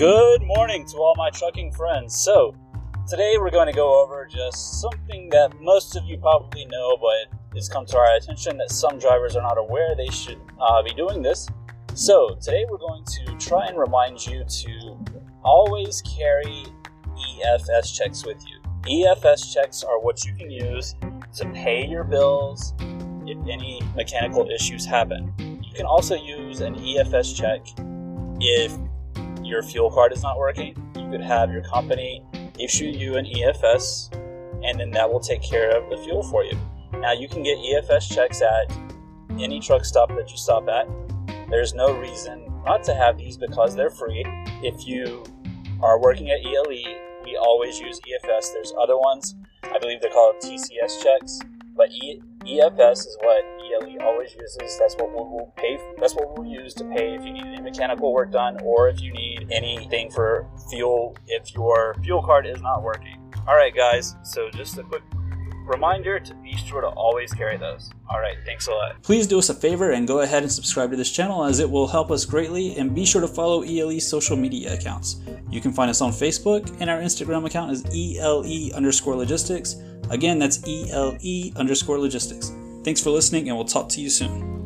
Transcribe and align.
Good 0.00 0.40
morning 0.40 0.86
to 0.86 0.96
all 0.96 1.12
my 1.18 1.28
trucking 1.28 1.72
friends. 1.72 2.18
So, 2.18 2.54
today 3.06 3.34
we're 3.36 3.50
going 3.50 3.66
to 3.66 3.72
go 3.74 4.02
over 4.02 4.26
just 4.26 4.80
something 4.80 5.28
that 5.28 5.60
most 5.60 5.94
of 5.94 6.06
you 6.06 6.16
probably 6.16 6.64
know, 6.64 6.96
but 6.96 7.38
it's 7.54 7.68
come 7.68 7.84
to 7.84 7.98
our 7.98 8.14
attention 8.16 8.56
that 8.56 8.70
some 8.70 8.98
drivers 8.98 9.36
are 9.36 9.42
not 9.42 9.58
aware 9.58 9.94
they 9.94 10.08
should 10.08 10.40
uh, 10.58 10.82
be 10.82 10.94
doing 10.94 11.20
this. 11.20 11.50
So, 11.92 12.34
today 12.40 12.64
we're 12.66 12.78
going 12.78 13.04
to 13.04 13.36
try 13.36 13.66
and 13.66 13.76
remind 13.76 14.26
you 14.26 14.42
to 14.42 14.98
always 15.44 16.00
carry 16.00 16.64
EFS 17.44 17.94
checks 17.94 18.24
with 18.24 18.42
you. 18.48 18.58
EFS 19.04 19.52
checks 19.52 19.82
are 19.82 20.00
what 20.00 20.24
you 20.24 20.34
can 20.34 20.50
use 20.50 20.94
to 21.34 21.46
pay 21.50 21.86
your 21.86 22.04
bills 22.04 22.72
if 23.26 23.36
any 23.46 23.82
mechanical 23.94 24.48
issues 24.48 24.86
happen. 24.86 25.30
You 25.38 25.74
can 25.74 25.84
also 25.84 26.14
use 26.14 26.62
an 26.62 26.76
EFS 26.76 27.36
check 27.36 27.66
if 28.40 28.74
your 29.50 29.62
fuel 29.62 29.90
card 29.90 30.12
is 30.12 30.22
not 30.22 30.38
working. 30.38 30.74
You 30.94 31.10
could 31.10 31.20
have 31.20 31.52
your 31.52 31.62
company 31.62 32.22
issue 32.58 32.84
you 32.84 33.16
an 33.16 33.26
EFS, 33.26 34.14
and 34.64 34.78
then 34.78 34.90
that 34.92 35.10
will 35.10 35.20
take 35.20 35.42
care 35.42 35.76
of 35.76 35.90
the 35.90 35.96
fuel 36.04 36.22
for 36.22 36.44
you. 36.44 36.56
Now, 36.92 37.12
you 37.12 37.28
can 37.28 37.42
get 37.42 37.58
EFS 37.58 38.14
checks 38.14 38.40
at 38.42 38.72
any 39.38 39.58
truck 39.60 39.84
stop 39.84 40.08
that 40.10 40.30
you 40.30 40.36
stop 40.36 40.68
at. 40.68 40.86
There's 41.48 41.74
no 41.74 41.92
reason 41.98 42.46
not 42.64 42.84
to 42.84 42.94
have 42.94 43.18
these 43.18 43.36
because 43.36 43.74
they're 43.74 43.90
free. 43.90 44.22
If 44.62 44.86
you 44.86 45.24
are 45.82 45.98
working 45.98 46.30
at 46.30 46.44
ELE, 46.44 46.66
we 47.24 47.36
always 47.36 47.80
use 47.80 48.00
EFS. 48.00 48.52
There's 48.52 48.72
other 48.80 48.98
ones, 48.98 49.34
I 49.64 49.78
believe 49.78 50.00
they're 50.00 50.10
called 50.10 50.36
TCS 50.42 51.02
checks, 51.02 51.40
but 51.76 51.90
e- 51.90 52.22
EFS 52.40 53.06
is 53.06 53.18
what 53.20 53.44
ELE 53.60 54.00
always 54.02 54.34
uses. 54.34 54.78
That's 54.78 54.94
what 54.94 55.12
we'll, 55.12 55.28
we'll 55.28 55.52
pay. 55.56 55.78
That's 55.98 56.14
what 56.14 56.36
we'll 56.36 56.50
use 56.50 56.72
to 56.74 56.84
pay 56.84 57.14
if 57.14 57.24
you 57.24 57.32
need 57.32 57.44
any 57.44 57.60
mechanical 57.60 58.12
work 58.12 58.32
done 58.32 58.58
or 58.62 58.88
if 58.88 59.00
you 59.00 59.12
need 59.12 59.48
anything 59.50 60.10
for 60.10 60.46
fuel 60.70 61.16
if 61.26 61.54
your 61.54 61.94
fuel 62.02 62.22
card 62.22 62.46
is 62.46 62.62
not 62.62 62.82
working. 62.82 63.18
All 63.46 63.56
right, 63.56 63.74
guys. 63.74 64.16
So 64.22 64.50
just 64.50 64.78
a 64.78 64.82
quick 64.82 65.02
reminder 65.66 66.18
to 66.18 66.34
be 66.36 66.56
sure 66.56 66.80
to 66.80 66.88
always 66.88 67.32
carry 67.32 67.56
those. 67.56 67.90
All 68.08 68.20
right, 68.20 68.36
thanks 68.44 68.66
a 68.66 68.72
lot. 68.72 69.02
Please 69.02 69.26
do 69.26 69.38
us 69.38 69.50
a 69.50 69.54
favor 69.54 69.92
and 69.92 70.06
go 70.08 70.20
ahead 70.20 70.42
and 70.42 70.50
subscribe 70.50 70.90
to 70.90 70.96
this 70.96 71.12
channel 71.12 71.44
as 71.44 71.60
it 71.60 71.70
will 71.70 71.86
help 71.86 72.10
us 72.10 72.24
greatly 72.24 72.76
and 72.76 72.94
be 72.94 73.04
sure 73.04 73.20
to 73.20 73.28
follow 73.28 73.62
ELE's 73.62 74.06
social 74.06 74.36
media 74.36 74.74
accounts. 74.74 75.20
You 75.50 75.60
can 75.60 75.72
find 75.72 75.90
us 75.90 76.00
on 76.00 76.10
Facebook 76.10 76.74
and 76.80 76.90
our 76.90 77.00
Instagram 77.00 77.46
account 77.46 77.70
is 77.70 77.84
ELE 77.94 78.74
underscore 78.74 79.14
logistics. 79.14 79.76
Again, 80.10 80.38
that's 80.38 80.60
ELE 80.66 81.52
underscore 81.56 81.98
logistics. 81.98 82.52
Thanks 82.84 83.02
for 83.02 83.10
listening 83.10 83.48
and 83.48 83.56
we'll 83.56 83.66
talk 83.66 83.88
to 83.90 84.00
you 84.00 84.10
soon. 84.10 84.59